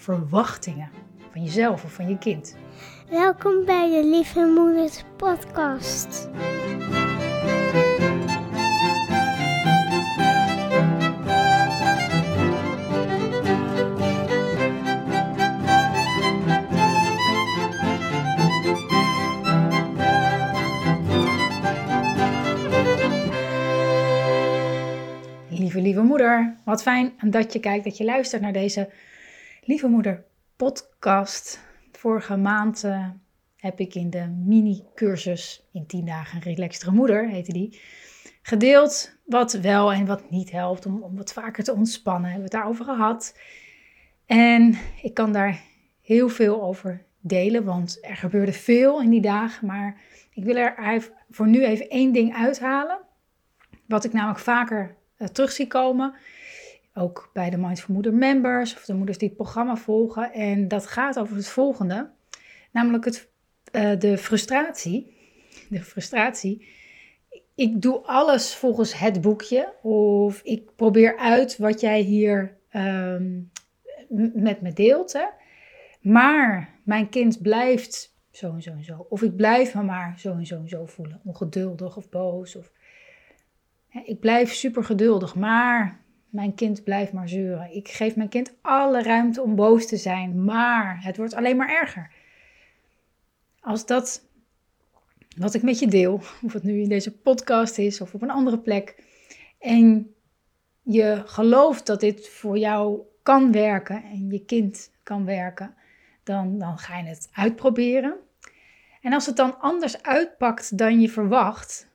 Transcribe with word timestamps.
verwachtingen 0.00 0.90
van 1.32 1.44
jezelf 1.44 1.84
of 1.84 1.92
van 1.92 2.08
je 2.08 2.18
kind. 2.18 2.56
Welkom 3.10 3.64
bij 3.64 3.90
de 3.90 4.08
Lieve 4.08 4.40
Moeders 4.40 5.04
Podcast. 5.16 6.28
Lieve, 25.48 25.80
lieve 25.80 26.02
moeder, 26.02 26.54
wat 26.64 26.82
fijn 26.82 27.12
dat 27.24 27.52
je 27.52 27.60
kijkt, 27.60 27.84
dat 27.84 27.96
je 27.96 28.04
luistert 28.04 28.42
naar 28.42 28.52
deze 28.52 28.88
Lieve 29.62 29.88
Moeder 29.88 30.24
podcast. 30.56 31.60
Vorige 31.92 32.36
maand 32.36 32.84
uh, 32.84 33.08
heb 33.56 33.80
ik 33.80 33.94
in 33.94 34.10
de 34.10 34.26
mini-cursus 34.26 35.68
in 35.72 35.86
10 35.86 36.06
dagen 36.06 36.40
relaxtere 36.40 36.90
moeder, 36.90 37.28
heette 37.28 37.52
die, 37.52 37.80
gedeeld 38.42 39.16
wat 39.26 39.52
wel 39.52 39.92
en 39.92 40.06
wat 40.06 40.30
niet 40.30 40.50
helpt 40.50 40.86
om, 40.86 41.02
om 41.02 41.16
wat 41.16 41.32
vaker 41.32 41.64
te 41.64 41.72
ontspannen. 41.72 42.30
Hebben 42.30 42.50
we 42.50 42.56
het 42.56 42.64
daarover 42.64 42.84
gehad. 42.84 43.38
En 44.26 44.78
ik 45.02 45.14
kan 45.14 45.32
daar 45.32 45.60
heel 46.02 46.28
veel 46.28 46.62
over 46.62 47.04
delen, 47.20 47.64
want 47.64 47.98
er 48.00 48.16
gebeurde 48.16 48.52
veel 48.52 49.02
in 49.02 49.10
die 49.10 49.20
dagen. 49.20 49.66
Maar 49.66 50.00
ik 50.32 50.44
wil 50.44 50.56
er 50.56 51.10
voor 51.30 51.48
nu 51.48 51.64
even 51.64 51.88
één 51.88 52.12
ding 52.12 52.34
uithalen. 52.34 52.98
Wat 53.86 54.04
ik 54.04 54.12
namelijk 54.12 54.40
vaker 54.40 54.96
uh, 55.18 55.28
terug 55.28 55.52
zie 55.52 55.66
komen. 55.66 56.14
Ook 56.94 57.30
bij 57.32 57.50
de 57.50 57.56
Mindful 57.56 57.94
Moeder 57.94 58.14
members 58.14 58.74
of 58.74 58.84
de 58.84 58.94
moeders 58.94 59.18
die 59.18 59.28
het 59.28 59.36
programma 59.36 59.76
volgen. 59.76 60.32
En 60.32 60.68
dat 60.68 60.86
gaat 60.86 61.18
over 61.18 61.36
het 61.36 61.48
volgende. 61.48 62.10
Namelijk 62.70 63.04
het, 63.04 63.28
uh, 63.72 63.98
de 63.98 64.18
frustratie. 64.18 65.16
De 65.68 65.82
frustratie. 65.82 66.68
Ik 67.54 67.82
doe 67.82 67.98
alles 67.98 68.54
volgens 68.54 68.98
het 68.98 69.20
boekje. 69.20 69.74
Of 69.82 70.40
ik 70.42 70.76
probeer 70.76 71.16
uit 71.16 71.58
wat 71.58 71.80
jij 71.80 72.00
hier 72.00 72.56
um, 72.72 73.50
met 74.34 74.60
me 74.60 74.72
deelt. 74.72 75.12
Hè. 75.12 75.24
Maar 76.00 76.78
mijn 76.84 77.08
kind 77.08 77.42
blijft 77.42 78.14
zo 78.30 78.52
en 78.52 78.62
zo 78.62 78.70
en 78.70 78.84
zo. 78.84 79.06
Of 79.08 79.22
ik 79.22 79.36
blijf 79.36 79.74
me 79.74 79.82
maar 79.82 80.18
zo 80.18 80.32
en 80.32 80.46
zo 80.46 80.56
en 80.56 80.68
zo 80.68 80.86
voelen. 80.86 81.20
Ongeduldig 81.24 81.96
of 81.96 82.08
boos. 82.08 82.56
Of... 82.56 82.72
Ik 84.04 84.20
blijf 84.20 84.52
super 84.52 84.84
geduldig, 84.84 85.34
maar 85.34 86.00
mijn 86.30 86.54
kind 86.54 86.84
blijft 86.84 87.12
maar 87.12 87.28
zeuren. 87.28 87.74
Ik 87.74 87.88
geef 87.88 88.16
mijn 88.16 88.28
kind 88.28 88.52
alle 88.60 89.02
ruimte 89.02 89.42
om 89.42 89.54
boos 89.54 89.86
te 89.86 89.96
zijn, 89.96 90.44
maar 90.44 91.04
het 91.04 91.16
wordt 91.16 91.34
alleen 91.34 91.56
maar 91.56 91.80
erger. 91.80 92.10
Als 93.60 93.86
dat 93.86 94.28
wat 95.36 95.54
ik 95.54 95.62
met 95.62 95.78
je 95.78 95.86
deel, 95.86 96.14
of 96.42 96.52
het 96.52 96.62
nu 96.62 96.80
in 96.80 96.88
deze 96.88 97.16
podcast 97.16 97.78
is 97.78 98.00
of 98.00 98.14
op 98.14 98.22
een 98.22 98.30
andere 98.30 98.58
plek, 98.58 99.04
en 99.58 100.14
je 100.82 101.22
gelooft 101.26 101.86
dat 101.86 102.00
dit 102.00 102.28
voor 102.28 102.58
jou 102.58 103.00
kan 103.22 103.52
werken 103.52 104.02
en 104.02 104.30
je 104.30 104.44
kind 104.44 104.90
kan 105.02 105.24
werken, 105.24 105.74
dan, 106.22 106.58
dan 106.58 106.78
ga 106.78 106.98
je 106.98 107.04
het 107.04 107.28
uitproberen. 107.32 108.16
En 109.00 109.12
als 109.12 109.26
het 109.26 109.36
dan 109.36 109.60
anders 109.60 110.02
uitpakt 110.02 110.78
dan 110.78 111.00
je 111.00 111.08
verwacht, 111.08 111.88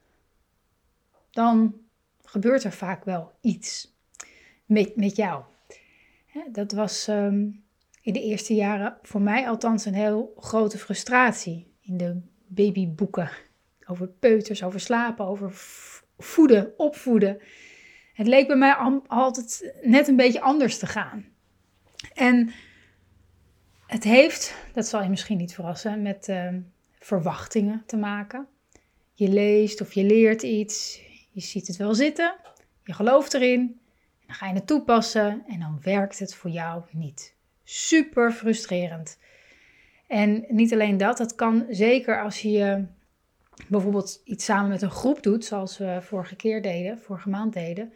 dan 1.32 1.76
gebeurt 2.24 2.64
er 2.64 2.72
vaak 2.72 3.04
wel 3.04 3.32
iets 3.42 3.95
met, 4.66 4.96
met 4.96 5.16
jou. 5.16 5.44
Dat 6.52 6.72
was 6.72 7.08
um, 7.08 7.64
in 8.02 8.14
de 8.14 8.22
eerste 8.22 8.54
jaren 8.54 8.98
voor 9.02 9.22
mij 9.22 9.48
althans 9.48 9.86
een 9.86 9.94
heel 9.94 10.34
grote 10.38 10.78
frustratie. 10.78 11.74
In 11.82 11.98
de 11.98 12.22
babyboeken 12.48 13.30
over 13.88 14.08
peuters, 14.08 14.64
over 14.64 14.80
slapen, 14.80 15.26
over 15.26 15.52
voeden, 16.18 16.74
opvoeden. 16.78 17.42
Het 18.14 18.28
leek 18.28 18.48
bij 18.48 18.56
mij 18.56 18.74
altijd 19.08 19.76
net 19.82 20.08
een 20.08 20.16
beetje 20.16 20.42
anders 20.42 20.78
te 20.78 20.88
gaan. 20.88 21.26
En 22.14 22.52
het 23.88 24.04
heeft, 24.04 24.56
dat 24.74 24.88
zal 24.88 25.04
je 25.04 25.10
misschien 25.10 25.38
niet 25.38 25.54
verrassen, 25.54 26.02
met 26.02 26.28
uh, 26.28 26.50
verwachtingen 27.00 27.84
te 27.86 27.98
maken. 27.98 28.48
Je 29.14 29.30
leest 29.30 29.82
of 29.82 29.94
je 29.94 30.04
leert 30.04 30.42
iets, 30.44 31.02
je 31.32 31.42
ziet 31.42 31.68
het 31.68 31.78
wel 31.78 31.96
zitten, 31.96 32.36
je 32.84 32.94
gelooft 32.94 33.34
erin, 33.34 33.80
dan 34.26 34.36
ga 34.36 34.48
je 34.48 34.54
het 34.54 34.68
toepassen 34.68 35.44
en 35.48 35.60
dan 35.60 35.80
werkt 35.82 36.20
het 36.20 36.36
voor 36.36 36.50
jou 36.50 36.84
niet. 36.92 37.36
Super 37.64 38.32
frustrerend. 38.32 39.18
En 40.08 40.46
niet 40.48 40.74
alleen 40.74 40.98
dat, 40.98 41.18
dat 41.18 41.36
kan 41.36 41.66
zeker 41.70 42.24
als 42.24 42.42
je 42.42 42.86
bijvoorbeeld 43.68 44.22
iets 44.24 44.46
samen 44.46 44.70
met 44.70 44.82
een 44.82 44.92
groep 44.92 45.24
doet, 45.24 45.46
zoals 45.46 45.78
we 45.78 45.98
vorige 46.02 46.36
keer 46.36 46.62
deden, 46.62 47.00
vorige 47.00 47.30
maand 47.30 47.54
deden. 47.54 47.94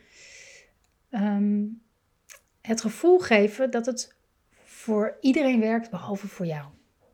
Um, 1.12 1.82
het 2.62 2.82
gevoel 2.82 3.20
geven 3.20 3.72
dat 3.72 3.86
het 3.86 4.16
voor 4.64 5.18
iedereen 5.22 5.60
werkt 5.60 5.90
behalve 5.90 6.28
voor 6.28 6.46
jou. 6.46 6.66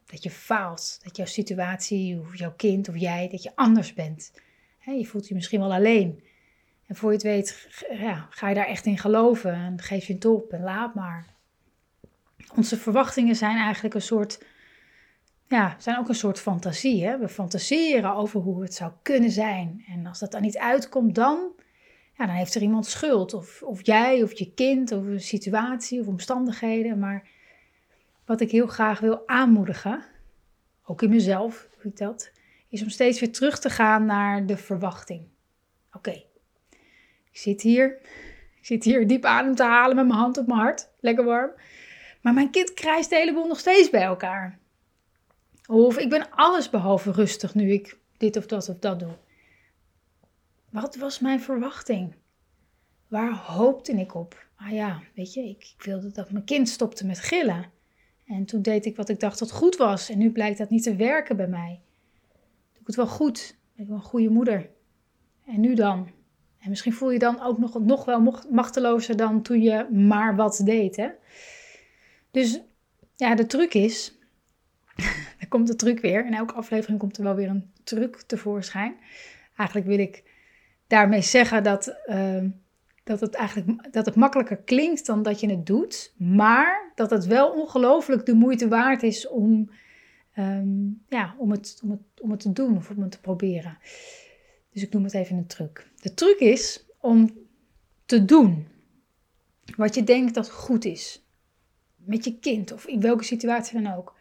Dat 0.05 0.23
je 0.23 0.31
faalt, 0.31 0.99
dat 1.03 1.17
jouw 1.17 1.25
situatie 1.25 2.19
of 2.19 2.37
jouw 2.37 2.53
kind 2.57 2.89
of 2.89 2.97
jij, 2.97 3.29
dat 3.29 3.43
je 3.43 3.55
anders 3.55 3.93
bent. 3.93 4.31
je 4.85 5.05
voelt 5.05 5.27
je 5.27 5.35
misschien 5.35 5.59
wel 5.59 5.73
alleen. 5.73 6.23
En 6.85 6.95
voor 6.95 7.09
je 7.09 7.15
het 7.15 7.25
weet, 7.25 7.67
ja, 7.89 8.27
ga 8.29 8.49
je 8.49 8.55
daar 8.55 8.67
echt 8.67 8.85
in 8.85 8.97
geloven 8.97 9.53
en 9.53 9.81
geef 9.81 10.05
je 10.05 10.13
het 10.13 10.25
op 10.25 10.51
en 10.51 10.63
laat 10.63 10.95
maar. 10.95 11.25
Onze 12.55 12.77
verwachtingen 12.77 13.35
zijn 13.35 13.57
eigenlijk 13.57 13.95
een 13.95 14.01
soort, 14.01 14.45
ja, 15.47 15.75
zijn 15.79 15.97
ook 15.97 16.09
een 16.09 16.15
soort 16.15 16.39
fantasie. 16.39 17.05
Hè? 17.05 17.17
We 17.17 17.29
fantaseren 17.29 18.15
over 18.15 18.39
hoe 18.39 18.61
het 18.61 18.73
zou 18.73 18.91
kunnen 19.01 19.31
zijn. 19.31 19.83
En 19.87 20.05
als 20.05 20.19
dat 20.19 20.31
dan 20.31 20.41
niet 20.41 20.57
uitkomt, 20.57 21.15
dan, 21.15 21.51
ja, 22.17 22.25
dan 22.25 22.35
heeft 22.35 22.55
er 22.55 22.61
iemand 22.61 22.85
schuld. 22.85 23.33
Of, 23.33 23.61
of 23.63 23.85
jij, 23.85 24.23
of 24.23 24.33
je 24.33 24.53
kind, 24.53 24.91
of 24.91 25.05
een 25.05 25.21
situatie, 25.21 25.99
of 25.99 26.07
omstandigheden. 26.07 26.99
Maar 26.99 27.27
wat 28.25 28.41
ik 28.41 28.51
heel 28.51 28.67
graag 28.67 28.99
wil 28.99 29.27
aanmoedigen, 29.27 30.03
ook 30.83 31.01
in 31.01 31.09
mezelf, 31.09 31.67
hoe 31.81 31.91
ik 31.91 31.97
dat, 31.97 32.31
is 32.69 32.81
om 32.81 32.89
steeds 32.89 33.19
weer 33.19 33.31
terug 33.31 33.59
te 33.59 33.69
gaan 33.69 34.05
naar 34.05 34.45
de 34.45 34.57
verwachting. 34.57 35.27
Oké, 35.91 36.23
ik 37.35 37.41
zit 37.41 37.61
hier. 37.61 37.97
Ik 38.59 38.65
zit 38.65 38.83
hier 38.83 39.07
diep 39.07 39.25
adem 39.25 39.55
te 39.55 39.63
halen 39.63 39.95
met 39.95 40.07
mijn 40.07 40.19
hand 40.19 40.37
op 40.37 40.47
mijn 40.47 40.59
hart. 40.59 40.89
Lekker 40.99 41.25
warm. 41.25 41.51
Maar 42.21 42.33
mijn 42.33 42.49
kind 42.49 42.73
krijgt 42.73 43.09
de 43.09 43.15
hele 43.15 43.33
boel 43.33 43.47
nog 43.47 43.59
steeds 43.59 43.89
bij 43.89 44.03
elkaar. 44.03 44.59
Of 45.67 45.97
ik 45.97 46.09
ben 46.09 46.29
alles 46.29 46.69
behalve 46.69 47.11
rustig 47.11 47.55
nu 47.55 47.71
ik 47.71 47.97
dit 48.17 48.37
of 48.37 48.45
dat 48.45 48.69
of 48.69 48.79
dat 48.79 48.99
doe. 48.99 49.17
Wat 50.69 50.95
was 50.95 51.19
mijn 51.19 51.41
verwachting? 51.41 52.15
Waar 53.07 53.33
hoopte 53.33 53.91
ik 53.91 54.15
op? 54.15 54.45
Ah 54.55 54.71
ja, 54.71 55.01
weet 55.15 55.33
je, 55.33 55.41
ik 55.41 55.73
wilde 55.77 56.11
dat 56.11 56.31
mijn 56.31 56.45
kind 56.45 56.69
stopte 56.69 57.05
met 57.05 57.19
gillen. 57.19 57.71
En 58.25 58.45
toen 58.45 58.61
deed 58.61 58.85
ik 58.85 58.95
wat 58.95 59.09
ik 59.09 59.19
dacht 59.19 59.39
dat 59.39 59.51
goed 59.51 59.75
was. 59.75 60.09
En 60.09 60.17
nu 60.17 60.31
blijkt 60.31 60.57
dat 60.57 60.69
niet 60.69 60.83
te 60.83 60.95
werken 60.95 61.37
bij 61.37 61.47
mij. 61.47 61.81
Doe 62.71 62.81
ik 62.81 62.87
het 62.87 62.95
wel 62.95 63.07
goed? 63.07 63.57
Ben 63.75 63.83
ik 63.83 63.89
wel 63.89 63.97
een 63.97 64.03
goede 64.03 64.29
moeder? 64.29 64.69
En 65.45 65.59
nu 65.59 65.75
dan? 65.75 66.09
En 66.65 66.71
misschien 66.71 66.93
voel 66.93 67.11
je 67.11 67.19
dan 67.19 67.41
ook 67.41 67.57
nog, 67.57 67.79
nog 67.79 68.05
wel 68.05 68.43
machtelozer 68.49 69.17
dan 69.17 69.41
toen 69.41 69.61
je 69.61 69.87
maar 69.91 70.35
wat 70.35 70.61
deed. 70.63 70.95
Hè? 70.95 71.07
Dus 72.31 72.61
ja, 73.15 73.35
de 73.35 73.45
truc 73.45 73.73
is, 73.73 74.17
er 75.39 75.47
komt 75.47 75.67
de 75.67 75.75
truc 75.75 75.99
weer. 75.99 76.25
In 76.25 76.33
elke 76.33 76.53
aflevering 76.53 76.99
komt 76.99 77.17
er 77.17 77.23
wel 77.23 77.35
weer 77.35 77.49
een 77.49 77.71
truc 77.83 78.21
tevoorschijn. 78.21 78.95
Eigenlijk 79.57 79.87
wil 79.87 79.99
ik 79.99 80.23
daarmee 80.87 81.21
zeggen 81.21 81.63
dat, 81.63 81.95
uh, 82.07 82.43
dat, 83.03 83.19
het 83.19 83.33
eigenlijk, 83.33 83.93
dat 83.93 84.05
het 84.05 84.15
makkelijker 84.15 84.57
klinkt 84.57 85.05
dan 85.05 85.23
dat 85.23 85.39
je 85.39 85.49
het 85.49 85.65
doet. 85.65 86.13
Maar 86.17 86.91
dat 86.95 87.09
het 87.09 87.25
wel 87.25 87.51
ongelooflijk 87.51 88.25
de 88.25 88.33
moeite 88.33 88.67
waard 88.67 89.03
is 89.03 89.27
om, 89.27 89.71
um, 90.37 91.03
ja, 91.09 91.35
om, 91.37 91.51
het, 91.51 91.79
om, 91.83 91.91
het, 91.91 92.21
om 92.21 92.31
het 92.31 92.39
te 92.39 92.51
doen 92.51 92.77
of 92.77 92.89
om 92.89 93.01
het 93.01 93.11
te 93.11 93.21
proberen. 93.21 93.77
Dus 94.75 94.83
ik 94.83 94.93
noem 94.93 95.03
het 95.03 95.13
even 95.13 95.37
een 95.37 95.47
truc. 95.47 95.87
De 96.01 96.13
truc 96.13 96.39
is 96.39 96.85
om 96.99 97.47
te 98.05 98.25
doen 98.25 98.67
wat 99.75 99.95
je 99.95 100.03
denkt 100.03 100.33
dat 100.33 100.49
goed 100.49 100.85
is. 100.85 101.25
met 101.95 102.23
je 102.23 102.39
kind 102.39 102.71
of 102.71 102.85
in 102.85 103.01
welke 103.01 103.23
situatie 103.23 103.81
dan 103.81 103.93
ook. 103.93 104.15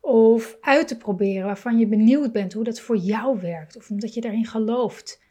Of 0.00 0.56
uit 0.60 0.88
te 0.88 0.96
proberen 0.96 1.44
waarvan 1.44 1.78
je 1.78 1.86
benieuwd 1.86 2.32
bent 2.32 2.52
hoe 2.52 2.64
dat 2.64 2.80
voor 2.80 2.96
jou 2.96 3.40
werkt 3.40 3.76
of 3.76 3.90
omdat 3.90 4.14
je 4.14 4.20
daarin 4.20 4.46
gelooft. 4.46 5.22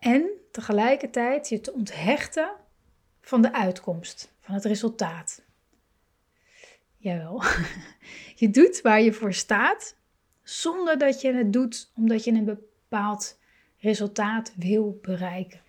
En 0.00 0.30
tegelijkertijd 0.50 1.48
je 1.48 1.60
te 1.60 1.72
onthechten 1.72 2.50
van 3.20 3.42
de 3.42 3.52
uitkomst, 3.52 4.32
van 4.40 4.54
het 4.54 4.64
resultaat. 4.64 5.42
Jawel, 6.96 7.42
je 8.42 8.50
doet 8.50 8.80
waar 8.80 9.00
je 9.00 9.12
voor 9.12 9.34
staat 9.34 9.96
zonder 10.42 10.98
dat 10.98 11.20
je 11.20 11.32
het 11.32 11.52
doet 11.52 11.92
omdat 11.96 12.24
je 12.24 12.32
een 12.32 12.44
bepaald 12.44 13.42
resultaat 13.84 14.52
wil 14.56 14.98
bereiken. 15.02 15.60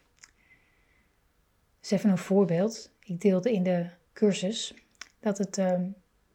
Dus 1.80 1.92
even 1.92 2.10
een 2.10 2.18
voorbeeld. 2.18 2.92
Ik 3.04 3.22
deelde 3.22 3.52
in 3.52 3.64
de 3.64 3.90
cursus 4.14 4.74
dat 5.20 5.38
het 5.38 5.58
ehm, 5.58 5.86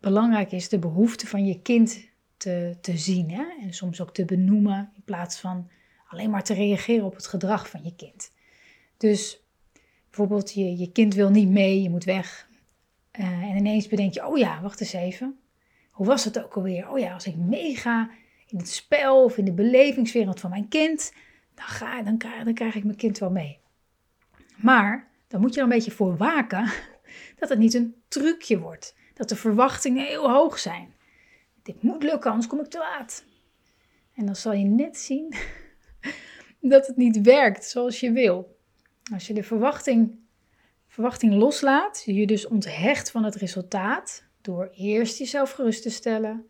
belangrijk 0.00 0.52
is 0.52 0.68
de 0.68 0.78
behoeften 0.78 1.28
van 1.28 1.46
je 1.46 1.62
kind 1.62 2.08
te, 2.36 2.76
te 2.80 2.96
zien. 2.96 3.30
Hè? 3.30 3.44
En 3.60 3.74
soms 3.74 4.00
ook 4.00 4.14
te 4.14 4.24
benoemen 4.24 4.92
in 4.94 5.02
plaats 5.04 5.38
van 5.40 5.70
alleen 6.06 6.30
maar 6.30 6.44
te 6.44 6.54
reageren 6.54 7.04
op 7.04 7.14
het 7.14 7.26
gedrag 7.26 7.68
van 7.68 7.84
je 7.84 7.94
kind. 7.96 8.32
Dus 8.96 9.40
bijvoorbeeld 10.06 10.52
je, 10.52 10.76
je 10.76 10.92
kind 10.92 11.14
wil 11.14 11.30
niet 11.30 11.48
mee, 11.48 11.82
je 11.82 11.90
moet 11.90 12.04
weg. 12.04 12.48
Uh, 13.20 13.26
en 13.26 13.56
ineens 13.56 13.88
bedenk 13.88 14.14
je, 14.14 14.26
oh 14.26 14.38
ja, 14.38 14.60
wacht 14.60 14.80
eens 14.80 14.92
even. 14.92 15.38
Hoe 15.90 16.06
was 16.06 16.24
het 16.24 16.44
ook 16.44 16.56
alweer? 16.56 16.90
Oh 16.90 16.98
ja, 16.98 17.14
als 17.14 17.26
ik 17.26 17.36
meega 17.36 18.10
in 18.46 18.58
het 18.58 18.68
spel 18.68 19.24
of 19.24 19.38
in 19.38 19.44
de 19.44 19.52
belevingswereld 19.52 20.40
van 20.40 20.50
mijn 20.50 20.68
kind, 20.68 21.12
dan, 21.60 21.68
ga, 21.68 22.02
dan, 22.02 22.18
dan 22.44 22.54
krijg 22.54 22.74
ik 22.74 22.84
mijn 22.84 22.96
kind 22.96 23.18
wel 23.18 23.30
mee. 23.30 23.58
Maar 24.56 25.08
dan 25.28 25.40
moet 25.40 25.54
je 25.54 25.56
er 25.56 25.66
een 25.66 25.72
beetje 25.72 25.90
voor 25.90 26.16
waken 26.16 26.72
dat 27.38 27.48
het 27.48 27.58
niet 27.58 27.74
een 27.74 27.94
trucje 28.08 28.58
wordt. 28.58 28.94
Dat 29.14 29.28
de 29.28 29.36
verwachtingen 29.36 30.06
heel 30.06 30.30
hoog 30.30 30.58
zijn. 30.58 30.94
Dit 31.62 31.82
moet 31.82 32.02
lukken, 32.02 32.30
anders 32.30 32.48
kom 32.48 32.60
ik 32.60 32.66
te 32.66 32.78
laat. 32.78 33.24
En 34.14 34.26
dan 34.26 34.36
zal 34.36 34.52
je 34.52 34.64
net 34.64 34.98
zien 34.98 35.34
dat 36.60 36.86
het 36.86 36.96
niet 36.96 37.20
werkt 37.20 37.64
zoals 37.64 38.00
je 38.00 38.12
wil. 38.12 38.58
Als 39.12 39.26
je 39.26 39.34
de 39.34 39.42
verwachting, 39.42 40.18
verwachting 40.86 41.34
loslaat, 41.34 42.02
je 42.06 42.26
dus 42.26 42.46
onthecht 42.46 43.10
van 43.10 43.24
het 43.24 43.34
resultaat, 43.34 44.24
door 44.40 44.70
eerst 44.74 45.18
jezelf 45.18 45.50
gerust 45.50 45.82
te 45.82 45.90
stellen. 45.90 46.46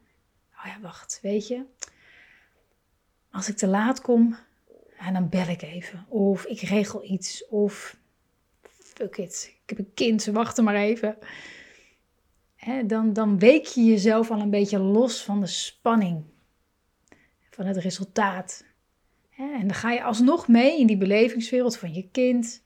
Oh 0.53 0.67
ja, 0.67 0.81
wacht, 0.81 1.19
weet 1.23 1.49
je. 1.49 1.65
Als 3.31 3.49
ik 3.49 3.57
te 3.57 3.67
laat 3.67 4.01
kom, 4.01 4.37
dan 5.13 5.29
bel 5.29 5.49
ik 5.49 5.63
even. 5.63 6.07
Of 6.09 6.45
ik 6.45 6.61
regel 6.61 7.05
iets. 7.05 7.49
Of 7.49 7.97
fuck 9.01 9.17
it, 9.17 9.55
ik 9.63 9.69
heb 9.69 9.79
een 9.79 9.95
kind, 9.95 10.25
wacht 10.25 10.59
er 10.59 10.65
maar 10.65 10.75
even. 10.75 11.19
dan, 12.87 13.13
dan 13.13 13.39
week 13.39 13.67
je 13.67 13.85
jezelf 13.85 14.31
al 14.31 14.41
een 14.41 14.51
beetje 14.51 14.79
los 14.79 15.25
van 15.25 15.41
de 15.41 15.47
spanning, 15.47 16.25
van 17.51 17.67
het 17.67 17.77
resultaat. 17.77 18.65
en 19.37 19.61
dan 19.61 19.75
ga 19.75 19.93
je 19.93 20.03
alsnog 20.03 20.49
mee 20.49 20.79
in 20.79 20.87
die 20.87 20.97
belevingswereld 20.97 21.77
van 21.77 21.95
je 21.95 22.09
kind. 22.11 22.63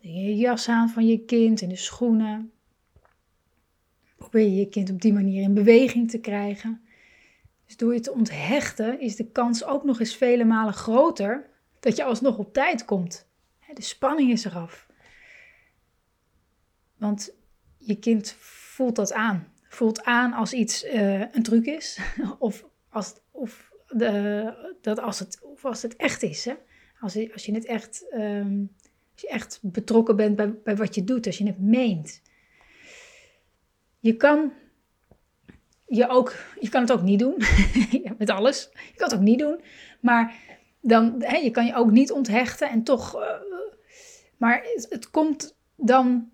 je 0.00 0.36
jas 0.36 0.68
aan 0.68 0.88
van 0.88 1.06
je 1.06 1.24
kind 1.24 1.62
en 1.62 1.68
de 1.68 1.76
schoenen. 1.76 2.52
Probeer 4.16 4.42
je 4.42 4.56
je 4.56 4.68
kind 4.68 4.90
op 4.90 5.00
die 5.00 5.12
manier 5.12 5.42
in 5.42 5.54
beweging 5.54 6.10
te 6.10 6.18
krijgen. 6.18 6.80
Dus 7.70 7.78
door 7.78 7.94
je 7.94 8.00
te 8.00 8.12
onthechten 8.12 9.00
is 9.00 9.16
de 9.16 9.30
kans 9.30 9.64
ook 9.64 9.84
nog 9.84 10.00
eens 10.00 10.16
vele 10.16 10.44
malen 10.44 10.74
groter 10.74 11.50
dat 11.80 11.96
je 11.96 12.04
alsnog 12.04 12.38
op 12.38 12.52
tijd 12.52 12.84
komt. 12.84 13.26
De 13.74 13.82
spanning 13.82 14.30
is 14.30 14.44
eraf. 14.44 14.88
Want 16.96 17.34
je 17.78 17.98
kind 17.98 18.34
voelt 18.38 18.96
dat 18.96 19.12
aan. 19.12 19.52
Voelt 19.68 20.04
aan 20.04 20.32
als 20.32 20.52
iets 20.52 20.84
uh, 20.84 21.20
een 21.20 21.42
truc 21.42 21.66
is. 21.66 21.98
of 22.38 22.64
als, 22.88 23.14
of 23.30 23.72
de, 23.88 24.54
dat 24.80 24.98
als, 24.98 25.18
het, 25.18 25.40
of 25.42 25.64
als 25.64 25.82
het 25.82 25.96
echt 25.96 26.22
is. 26.22 26.44
Hè? 26.44 26.54
Als, 27.00 27.12
je, 27.12 27.32
als 27.32 27.46
je 27.46 27.54
het 27.54 27.64
echt, 27.64 28.06
um, 28.12 28.70
als 29.12 29.20
je 29.20 29.28
echt 29.28 29.58
betrokken 29.62 30.16
bent 30.16 30.36
bij, 30.36 30.54
bij 30.64 30.76
wat 30.76 30.94
je 30.94 31.04
doet. 31.04 31.26
Als 31.26 31.38
je 31.38 31.46
het 31.46 31.60
meent. 31.60 32.22
Je 33.98 34.16
kan, 34.16 34.52
je, 35.90 36.08
ook, 36.08 36.34
je 36.60 36.68
kan 36.68 36.80
het 36.80 36.92
ook 36.92 37.02
niet 37.02 37.18
doen. 37.18 37.34
Met 38.18 38.30
alles. 38.30 38.68
Je 38.72 38.96
kan 38.96 39.08
het 39.08 39.18
ook 39.18 39.24
niet 39.24 39.38
doen. 39.38 39.60
Maar 40.00 40.34
dan, 40.80 41.14
hè, 41.18 41.36
je 41.36 41.50
kan 41.50 41.66
je 41.66 41.74
ook 41.74 41.90
niet 41.90 42.12
onthechten. 42.12 42.70
En 42.70 42.82
toch... 42.82 43.16
Uh, 43.16 43.22
maar 44.36 44.62
het, 44.74 44.86
het 44.90 45.10
komt 45.10 45.56
dan 45.76 46.30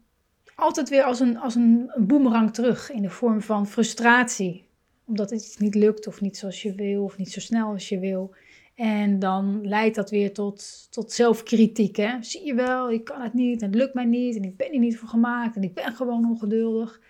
altijd 0.55 0.89
weer 0.89 1.03
als 1.03 1.21
een, 1.21 1.39
als 1.39 1.55
een, 1.55 1.91
boemerang 1.97 2.55
terug 2.55 2.91
in 2.91 3.03
de 3.03 3.11
vorm 3.11 3.43
van 3.43 3.67
frustratie. 3.67 4.65
Omdat 5.05 5.31
het 5.31 5.41
iets 5.41 5.57
niet 5.57 5.75
lukt 5.75 6.07
of 6.07 6.21
niet 6.21 6.37
zoals 6.37 6.63
je 6.63 6.75
wil 6.75 7.05
of 7.05 7.17
niet 7.17 7.33
zo 7.33 7.41
snel 7.41 7.69
als 7.69 7.89
je 7.89 7.99
wil. 7.99 8.35
En 8.75 9.19
dan 9.19 9.69
leidt 9.69 9.97
dat 9.97 10.11
weer 10.11 10.33
tot, 10.33 10.87
tot 10.91 11.13
zelfkritiek. 11.13 11.97
Hè? 11.97 12.23
Zie 12.23 12.45
je 12.45 12.55
wel, 12.55 12.91
ik 12.91 13.05
kan 13.05 13.21
het 13.21 13.35
niet 13.35 13.63
en 13.63 13.67
het 13.67 13.77
lukt 13.77 13.95
mij 13.95 14.05
niet 14.05 14.37
en 14.37 14.43
ik 14.43 14.57
ben 14.57 14.73
er 14.73 14.79
niet 14.79 14.99
voor 14.99 15.09
gemaakt 15.09 15.57
en 15.57 15.63
ik 15.63 15.75
ben 15.75 15.95
gewoon 15.95 16.31
ongeduldig. 16.31 17.01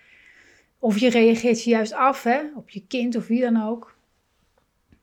Of 0.79 0.99
je 0.99 1.09
reageert 1.09 1.63
je 1.63 1.69
juist 1.69 1.93
af 1.93 2.23
hè, 2.23 2.41
op 2.55 2.69
je 2.69 2.87
kind 2.87 3.15
of 3.15 3.27
wie 3.27 3.41
dan 3.41 3.63
ook. 3.63 3.95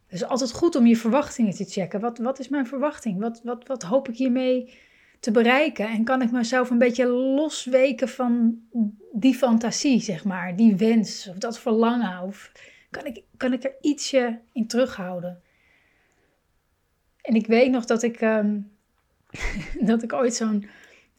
Het 0.07 0.23
is 0.23 0.29
altijd 0.29 0.53
goed 0.53 0.77
om 0.77 0.87
je 0.87 0.97
verwachtingen 0.97 1.55
te 1.55 1.65
checken. 1.65 2.01
Wat, 2.01 2.19
wat 2.19 2.39
is 2.39 2.49
mijn 2.49 2.67
verwachting? 2.67 3.21
Wat, 3.21 3.41
wat, 3.45 3.67
wat 3.67 3.83
hoop 3.83 4.09
ik 4.09 4.17
hiermee 4.17 4.79
te 5.21 5.31
bereiken? 5.31 5.89
En 5.89 6.05
kan 6.05 6.23
ik 6.23 6.31
mezelf 6.31 6.71
een 6.71 6.79
beetje 6.79 7.07
losweken 7.07 8.09
van 8.09 8.61
die 9.13 9.35
fantasie, 9.35 10.01
zeg 10.01 10.25
maar, 10.25 10.57
die 10.57 10.77
wens 10.77 11.29
of 11.29 11.37
dat 11.37 11.59
verlangen? 11.59 12.23
Of 12.23 12.53
kan 12.91 13.07
ik, 13.07 13.23
kan 13.37 13.53
ik 13.53 13.65
er 13.65 13.75
ietsje 13.81 14.41
in 14.53 14.67
terughouden? 14.67 15.43
En 17.23 17.35
ik 17.35 17.47
weet 17.47 17.71
nog 17.71 17.85
dat 17.85 18.03
ik, 18.03 18.21
ehm, 18.21 18.59
dat 19.91 20.03
ik 20.03 20.13
ooit 20.13 20.35
zo'n, 20.35 20.67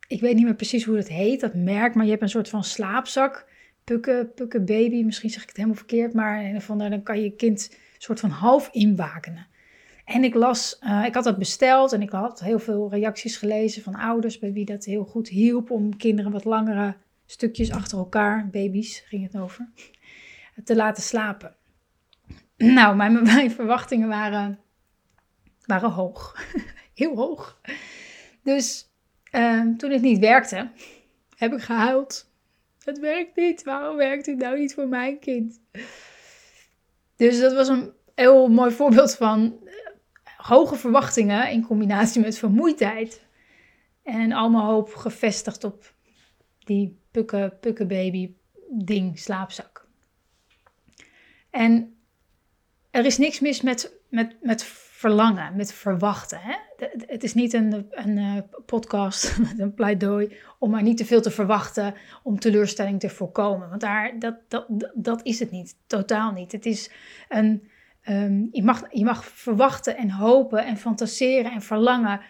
ik 0.07 0.21
weet 0.21 0.35
niet 0.35 0.45
meer 0.45 0.55
precies 0.55 0.85
hoe 0.85 0.97
het 0.97 1.09
heet, 1.09 1.39
dat 1.39 1.53
merk, 1.53 1.95
maar 1.95 2.05
je 2.05 2.11
hebt 2.11 2.23
een 2.23 2.29
soort 2.29 2.49
van 2.49 2.63
slaapzak. 2.63 3.45
Pukken, 3.85 4.33
pukken 4.33 4.65
baby, 4.65 5.03
misschien 5.03 5.29
zeg 5.29 5.41
ik 5.41 5.47
het 5.47 5.57
helemaal 5.57 5.77
verkeerd, 5.77 6.13
maar 6.13 6.43
geval, 6.53 6.77
dan 6.77 7.03
kan 7.03 7.21
je 7.21 7.35
kind 7.35 7.77
soort 7.97 8.19
van 8.19 8.29
half 8.29 8.69
inwakenen. 8.71 9.47
En 10.05 10.23
ik 10.23 10.33
las, 10.33 10.79
uh, 10.83 11.05
ik 11.05 11.13
had 11.13 11.23
dat 11.23 11.37
besteld 11.37 11.93
en 11.93 12.01
ik 12.01 12.09
had 12.09 12.39
heel 12.39 12.59
veel 12.59 12.89
reacties 12.89 13.37
gelezen 13.37 13.83
van 13.83 13.95
ouders 13.95 14.39
bij 14.39 14.53
wie 14.53 14.65
dat 14.65 14.85
heel 14.85 15.03
goed 15.03 15.27
hielp 15.27 15.71
om 15.71 15.97
kinderen 15.97 16.31
wat 16.31 16.45
langere 16.45 16.95
stukjes 17.25 17.71
achter 17.71 17.97
elkaar, 17.97 18.49
baby's 18.49 19.03
ging 19.05 19.23
het 19.23 19.41
over, 19.41 19.69
te 20.63 20.75
laten 20.75 21.03
slapen. 21.03 21.55
Nou, 22.57 22.95
mijn, 22.95 23.23
mijn 23.33 23.51
verwachtingen 23.51 24.07
waren, 24.07 24.59
waren 25.65 25.89
hoog, 25.89 26.45
heel 26.93 27.15
hoog. 27.15 27.61
Dus 28.43 28.89
uh, 29.31 29.75
toen 29.77 29.91
het 29.91 30.01
niet 30.01 30.19
werkte, 30.19 30.69
heb 31.35 31.53
ik 31.53 31.61
gehuild. 31.61 32.33
Het 32.85 32.99
werkt 32.99 33.35
niet, 33.35 33.63
waarom 33.63 33.95
werkt 33.95 34.25
het 34.25 34.37
nou 34.37 34.59
niet 34.59 34.73
voor 34.73 34.87
mijn 34.87 35.19
kind? 35.19 35.61
Dus 37.15 37.39
dat 37.39 37.53
was 37.53 37.67
een 37.67 37.93
heel 38.15 38.47
mooi 38.47 38.71
voorbeeld 38.71 39.15
van 39.15 39.69
hoge 40.37 40.75
verwachtingen 40.75 41.51
in 41.51 41.65
combinatie 41.65 42.21
met 42.21 42.37
vermoeidheid. 42.37 43.25
En 44.03 44.31
allemaal 44.31 44.71
hoop 44.71 44.93
gevestigd 44.93 45.63
op 45.63 45.93
die 46.59 46.99
pukke, 47.11 47.57
pukke 47.59 47.85
baby 47.85 48.33
ding, 48.69 49.19
slaapzak. 49.19 49.87
En 51.49 51.97
er 52.91 53.05
is 53.05 53.17
niks 53.17 53.39
mis 53.39 53.61
met, 53.61 53.93
met, 54.09 54.35
met 54.41 54.63
verlangen, 54.97 55.55
met 55.55 55.73
verwachten. 55.73 56.39
Hè? 56.41 56.55
Het 57.05 57.23
is 57.23 57.33
niet 57.33 57.53
een, 57.53 57.87
een 57.89 58.17
eh, 58.17 58.59
podcast 58.65 59.37
met 59.47 59.59
een 59.59 59.73
pleidooi 59.73 60.37
om 60.59 60.69
maar 60.69 60.83
niet 60.83 60.97
te 60.97 61.05
veel 61.05 61.21
te 61.21 61.31
verwachten 61.31 61.93
om 62.23 62.39
teleurstelling 62.39 62.99
te 62.99 63.09
voorkomen. 63.09 63.69
Want 63.69 63.81
daar, 63.81 64.19
dat, 64.19 64.35
dat, 64.47 64.65
dat 64.93 65.23
is 65.23 65.39
het 65.39 65.51
niet, 65.51 65.75
totaal 65.87 66.31
niet. 66.31 66.51
Het 66.51 66.65
is 66.65 66.91
een, 67.29 67.69
Ehm, 68.05 68.45
je, 68.51 68.63
mag, 68.63 68.83
je 68.91 69.03
mag 69.03 69.25
verwachten 69.25 69.97
en 69.97 70.09
hopen 70.09 70.65
en 70.65 70.77
fantaseren 70.77 71.51
en 71.51 71.61
verlangen 71.61 72.21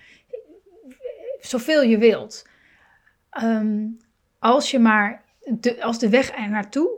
zoveel 1.40 1.82
je 1.82 1.98
wilt. 1.98 2.48
Ehm, 3.30 3.88
als 4.40 4.72
je 4.72 4.80
maar 4.80 5.24
de, 5.44 5.84
als 5.84 6.00
de 6.00 6.10
weg 6.10 6.38
er 6.38 6.50
naartoe, 6.50 6.90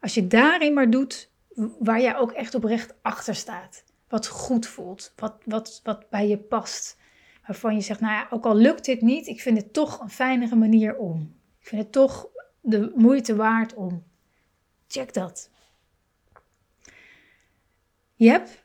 als 0.00 0.14
je 0.14 0.26
daarin 0.26 0.74
maar 0.74 0.90
doet 0.90 1.30
waar 1.78 2.00
jij 2.00 2.16
ook 2.16 2.32
echt 2.32 2.54
oprecht 2.54 2.94
achter 3.02 3.34
staat. 3.34 3.84
Wat 4.08 4.26
goed 4.26 4.66
voelt, 4.66 5.12
wat, 5.16 5.36
wat, 5.44 5.80
wat 5.84 6.10
bij 6.10 6.28
je 6.28 6.38
past. 6.38 6.98
Waarvan 7.46 7.74
je 7.74 7.80
zegt, 7.80 8.00
nou 8.00 8.12
ja, 8.12 8.26
ook 8.30 8.44
al 8.44 8.56
lukt 8.56 8.84
dit 8.84 9.00
niet, 9.00 9.26
ik 9.26 9.40
vind 9.40 9.58
het 9.58 9.72
toch 9.72 10.00
een 10.00 10.10
fijnere 10.10 10.56
manier 10.56 10.96
om. 10.96 11.34
Ik 11.60 11.66
vind 11.66 11.82
het 11.82 11.92
toch 11.92 12.28
de 12.60 12.92
moeite 12.94 13.36
waard 13.36 13.74
om. 13.74 14.04
Check 14.88 15.14
dat. 15.14 15.50
Je 18.14 18.30
hebt, 18.30 18.62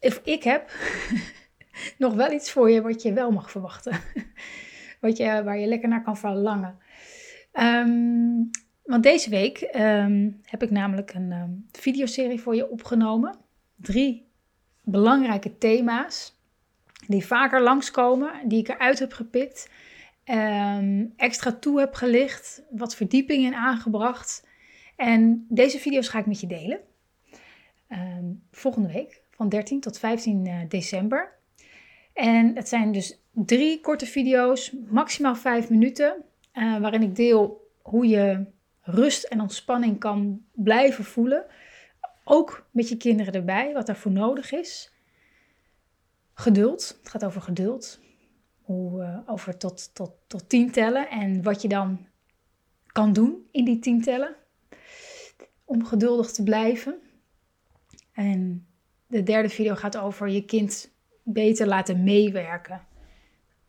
of 0.00 0.20
ik 0.24 0.42
heb, 0.42 0.70
nog 1.98 2.14
wel 2.14 2.32
iets 2.32 2.50
voor 2.50 2.70
je 2.70 2.82
wat 2.82 3.02
je 3.02 3.12
wel 3.12 3.30
mag 3.30 3.50
verwachten. 3.50 4.00
wat 5.00 5.16
je, 5.16 5.42
waar 5.44 5.58
je 5.58 5.66
lekker 5.66 5.88
naar 5.88 6.02
kan 6.02 6.16
verlangen. 6.16 6.78
Um, 7.52 8.50
Want 8.82 9.02
deze 9.02 9.30
week 9.30 9.58
ehm, 9.58 10.30
heb 10.42 10.62
ik 10.62 10.70
namelijk 10.70 11.14
een 11.14 11.32
um, 11.32 11.66
videoserie 11.72 12.40
voor 12.40 12.54
je 12.54 12.70
opgenomen. 12.70 13.38
Drie 13.76 14.25
belangrijke 14.86 15.58
thema's 15.58 16.34
die 17.06 17.26
vaker 17.26 17.62
langskomen, 17.62 18.32
die 18.48 18.58
ik 18.58 18.68
eruit 18.68 18.98
heb 18.98 19.12
gepikt, 19.12 19.70
um, 20.24 21.12
extra 21.16 21.52
toe 21.52 21.80
heb 21.80 21.94
gelicht, 21.94 22.62
wat 22.70 22.96
verdieping 22.96 23.44
in 23.44 23.54
aangebracht. 23.54 24.46
En 24.96 25.46
deze 25.48 25.78
video's 25.78 26.08
ga 26.08 26.18
ik 26.18 26.26
met 26.26 26.40
je 26.40 26.46
delen. 26.46 26.80
volgende 28.50 28.92
week, 28.92 29.22
van 29.30 29.48
13 29.48 29.80
tot 29.80 29.98
15 29.98 30.46
uh, 30.46 30.54
december. 30.68 31.32
En 32.12 32.56
het 32.56 32.68
zijn 32.68 32.92
dus 32.92 33.20
drie 33.32 33.80
korte 33.80 34.06
video's, 34.06 34.72
maximaal 34.88 35.36
vijf 35.36 35.70
minuten, 35.70 36.24
uh, 36.54 36.78
waarin 36.78 37.02
ik 37.02 37.16
deel 37.16 37.70
hoe 37.82 38.06
je 38.06 38.44
rust 38.80 39.24
en 39.24 39.40
ontspanning 39.40 39.98
kan 39.98 40.40
blijven 40.52 41.04
voelen. 41.04 41.44
Ook 42.28 42.66
met 42.70 42.88
je 42.88 42.96
kinderen 42.96 43.32
erbij, 43.32 43.72
wat 43.72 43.86
daarvoor 43.86 44.12
nodig 44.12 44.52
is. 44.52 44.92
Geduld, 46.34 46.98
het 46.98 47.08
gaat 47.08 47.24
over 47.24 47.42
geduld. 47.42 48.00
Hoe, 48.60 49.02
uh, 49.02 49.18
over 49.26 49.56
tot, 49.56 49.94
tot, 49.94 50.10
tot 50.26 50.48
tien 50.48 50.70
tellen 50.70 51.10
en 51.10 51.42
wat 51.42 51.62
je 51.62 51.68
dan 51.68 52.06
kan 52.86 53.12
doen 53.12 53.46
in 53.50 53.64
die 53.64 53.78
tien 53.78 54.02
tellen. 54.02 54.34
Om 55.64 55.84
geduldig 55.84 56.32
te 56.32 56.42
blijven. 56.42 56.98
En 58.12 58.66
de 59.06 59.22
derde 59.22 59.48
video 59.48 59.74
gaat 59.74 59.96
over 59.96 60.28
je 60.28 60.44
kind 60.44 60.90
beter 61.22 61.66
laten 61.66 62.04
meewerken. 62.04 62.86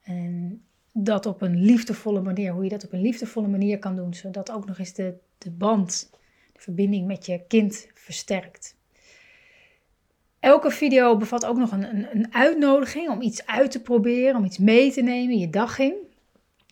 En 0.03 0.63
dat 0.91 1.25
op 1.25 1.41
een 1.41 1.55
liefdevolle 1.55 2.21
manier, 2.21 2.51
hoe 2.53 2.63
je 2.63 2.69
dat 2.69 2.85
op 2.85 2.93
een 2.93 3.01
liefdevolle 3.01 3.47
manier 3.47 3.79
kan 3.79 3.95
doen, 3.95 4.13
zodat 4.13 4.51
ook 4.51 4.65
nog 4.65 4.79
eens 4.79 4.93
de, 4.93 5.17
de 5.37 5.51
band, 5.51 6.09
verbinding 6.57 7.07
met 7.07 7.25
je 7.25 7.43
kind 7.47 7.87
versterkt. 7.93 8.75
Elke 10.39 10.71
video 10.71 11.17
bevat 11.17 11.45
ook 11.45 11.57
nog 11.57 11.71
een, 11.71 11.83
een, 11.83 12.07
een 12.11 12.33
uitnodiging 12.33 13.09
om 13.09 13.21
iets 13.21 13.45
uit 13.45 13.71
te 13.71 13.81
proberen, 13.81 14.35
om 14.35 14.43
iets 14.43 14.57
mee 14.57 14.91
te 14.91 15.01
nemen 15.01 15.37
je 15.37 15.49
dag 15.49 15.79
in. 15.79 15.95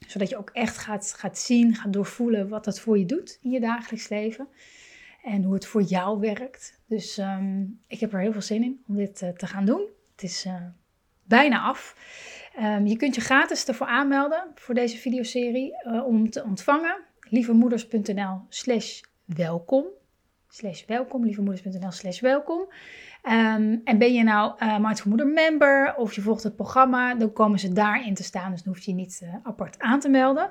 Zodat 0.08 0.30
je 0.30 0.38
ook 0.38 0.50
echt 0.50 0.78
gaat, 0.78 1.14
gaat 1.18 1.38
zien, 1.38 1.76
gaat 1.76 1.94
doorvoelen 1.94 2.50
wat 2.50 2.66
dat 2.66 2.80
voor 2.80 2.98
je 2.98 3.06
doet 3.06 3.40
in 3.42 3.52
je 3.52 3.60
dagelijks 3.60 4.10
leven. 4.10 4.48
En 5.24 5.44
hoe 5.44 5.54
het 5.54 5.66
voor 5.66 5.82
jou 5.82 6.20
werkt. 6.20 6.80
Dus 6.88 7.18
um, 7.18 7.80
ik 7.88 8.00
heb 8.00 8.14
er 8.14 8.20
heel 8.20 8.32
veel 8.32 8.42
zin 8.42 8.64
in 8.64 8.84
om 8.88 8.96
dit 8.96 9.22
uh, 9.22 9.30
te 9.30 9.48
gaan 9.48 9.66
doen. 9.66 9.90
Het 10.12 10.24
is 10.24 10.46
uh, 10.46 10.56
bijna 11.24 11.62
af. 11.62 11.96
Um, 12.60 12.88
je 12.88 12.98
kunt 12.98 13.16
je 13.16 13.22
gratis 13.22 13.66
ervoor 13.66 13.88
aanmelden 13.88 14.52
voor 14.56 14.76
deze 14.76 14.98
videoserie 14.98 15.74
uh, 15.88 16.06
om 16.06 16.30
te 16.30 16.44
ontvangen. 16.44 16.98
lievemoeders.nl 17.20 18.42
slash 18.50 19.02
welkom. 19.26 19.86
Slash 20.50 20.86
welkom, 20.86 21.26
lievemoeders.nl 21.26 21.92
slash 21.92 22.20
welkom. 22.20 22.60
Um, 22.60 23.82
en 23.84 23.98
ben 23.98 24.14
je 24.14 24.24
nou 24.24 24.54
uh, 24.60 24.80
Mindful 24.80 25.10
Moeder 25.10 25.28
member 25.28 25.96
of 25.98 26.14
je 26.14 26.22
volgt 26.22 26.44
het 26.44 26.56
programma, 26.56 27.16
dan 27.16 27.34
komen 27.34 27.60
ze 27.60 27.74
daarin 27.74 28.14
te 28.14 28.24
staan. 28.24 28.52
Dus 28.52 28.64
dan 28.64 28.74
hoef 28.74 28.84
je 28.84 28.92
je 28.92 28.98
niet 28.98 29.22
uh, 29.24 29.36
apart 29.44 29.80
aan 29.80 30.00
te 30.00 30.10
melden. 30.10 30.50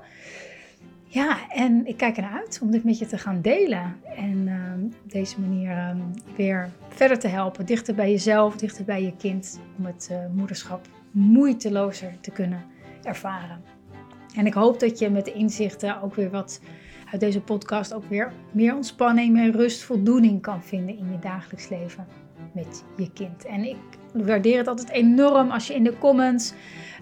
Ja, 1.07 1.49
en 1.49 1.85
ik 1.85 1.97
kijk 1.97 2.15
ernaar 2.15 2.39
uit 2.39 2.59
om 2.61 2.71
dit 2.71 2.83
met 2.83 2.99
je 2.99 3.05
te 3.05 3.17
gaan 3.17 3.41
delen. 3.41 3.95
En 4.15 4.47
uh, 4.47 4.85
op 5.03 5.11
deze 5.11 5.39
manier 5.39 5.89
um, 5.89 6.11
weer 6.35 6.69
verder 6.89 7.19
te 7.19 7.27
helpen. 7.27 7.65
Dichter 7.65 7.95
bij 7.95 8.11
jezelf, 8.11 8.55
dichter 8.55 8.85
bij 8.85 9.03
je 9.03 9.15
kind. 9.15 9.59
Om 9.77 9.85
het 9.85 10.09
uh, 10.11 10.17
moederschap 10.33 10.87
moeitelozer 11.11 12.13
te 12.21 12.31
kunnen 12.31 12.65
ervaren. 13.03 13.61
En 14.35 14.45
ik 14.45 14.53
hoop 14.53 14.79
dat 14.79 14.99
je 14.99 15.09
met 15.09 15.25
de 15.25 15.33
inzichten 15.33 16.01
ook 16.01 16.15
weer 16.15 16.29
wat 16.29 16.61
uit 17.11 17.19
deze 17.19 17.41
podcast 17.41 17.93
ook 17.93 18.05
weer 18.09 18.31
meer 18.51 18.75
ontspanning, 18.75 19.33
meer 19.33 19.51
rust, 19.51 19.83
voldoening 19.83 20.41
kan 20.41 20.63
vinden 20.63 20.97
in 20.97 21.11
je 21.11 21.19
dagelijks 21.19 21.69
leven 21.69 22.07
met 22.53 22.83
je 22.97 23.11
kind. 23.11 23.45
En 23.45 23.63
ik 23.63 23.77
waardeer 24.13 24.57
het 24.57 24.67
altijd 24.67 24.89
enorm 24.89 25.51
als 25.51 25.67
je 25.67 25.73
in 25.73 25.83
de 25.83 25.97
comments 25.97 26.53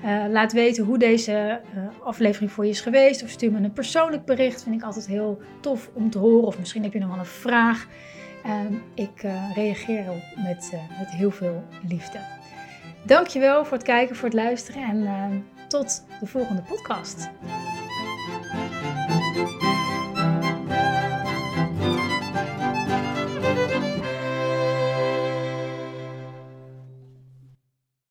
uh, 0.05 0.25
laat 0.29 0.53
weten 0.53 0.83
hoe 0.83 0.97
deze 0.97 1.61
uh, 1.75 1.83
aflevering 2.03 2.51
voor 2.51 2.63
je 2.63 2.69
is 2.69 2.81
geweest. 2.81 3.23
Of 3.23 3.29
stuur 3.29 3.51
me 3.51 3.59
een 3.59 3.73
persoonlijk 3.73 4.25
bericht. 4.25 4.63
Vind 4.63 4.75
ik 4.75 4.83
altijd 4.83 5.07
heel 5.07 5.41
tof 5.59 5.89
om 5.93 6.09
te 6.09 6.17
horen. 6.17 6.47
Of 6.47 6.59
misschien 6.59 6.83
heb 6.83 6.93
je 6.93 6.99
nog 6.99 7.09
wel 7.09 7.19
een 7.19 7.25
vraag. 7.25 7.87
Uh, 8.45 8.51
ik 8.93 9.25
reageer 9.55 10.09
op 10.09 10.43
met, 10.43 10.71
met 10.99 11.11
heel 11.11 11.31
veel 11.31 11.63
liefde. 11.87 12.19
Dankjewel 13.05 13.65
voor 13.65 13.77
het 13.77 13.85
kijken, 13.85 14.15
voor 14.15 14.29
het 14.29 14.37
luisteren 14.37 14.81
en 14.83 15.45
tot 15.67 16.05
de 16.19 16.25
volgende 16.25 16.61
podcast. 16.61 17.29